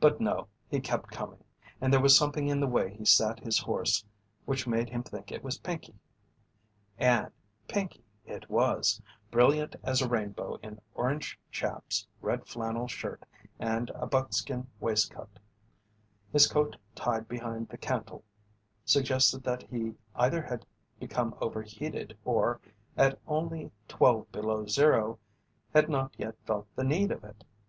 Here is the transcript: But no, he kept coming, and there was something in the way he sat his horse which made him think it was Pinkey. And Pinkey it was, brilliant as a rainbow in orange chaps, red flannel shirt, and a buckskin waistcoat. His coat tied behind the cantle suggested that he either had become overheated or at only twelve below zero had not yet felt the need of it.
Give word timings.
But 0.00 0.20
no, 0.20 0.48
he 0.68 0.80
kept 0.80 1.12
coming, 1.12 1.44
and 1.80 1.92
there 1.92 2.00
was 2.00 2.16
something 2.18 2.48
in 2.48 2.58
the 2.58 2.66
way 2.66 2.92
he 2.92 3.04
sat 3.04 3.38
his 3.38 3.60
horse 3.60 4.04
which 4.44 4.66
made 4.66 4.90
him 4.90 5.04
think 5.04 5.30
it 5.30 5.44
was 5.44 5.60
Pinkey. 5.60 5.94
And 6.98 7.30
Pinkey 7.68 8.02
it 8.26 8.50
was, 8.50 9.00
brilliant 9.30 9.76
as 9.84 10.02
a 10.02 10.08
rainbow 10.08 10.56
in 10.64 10.80
orange 10.96 11.38
chaps, 11.52 12.08
red 12.20 12.44
flannel 12.48 12.88
shirt, 12.88 13.22
and 13.60 13.88
a 13.90 14.04
buckskin 14.04 14.66
waistcoat. 14.80 15.38
His 16.32 16.48
coat 16.48 16.74
tied 16.96 17.28
behind 17.28 17.68
the 17.68 17.78
cantle 17.78 18.24
suggested 18.84 19.44
that 19.44 19.62
he 19.62 19.94
either 20.16 20.42
had 20.42 20.66
become 20.98 21.36
overheated 21.40 22.18
or 22.24 22.60
at 22.96 23.16
only 23.28 23.70
twelve 23.86 24.32
below 24.32 24.66
zero 24.66 25.20
had 25.72 25.88
not 25.88 26.14
yet 26.18 26.34
felt 26.44 26.66
the 26.74 26.82
need 26.82 27.12
of 27.12 27.22
it. 27.22 27.44